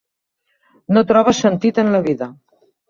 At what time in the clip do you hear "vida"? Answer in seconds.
2.11-2.35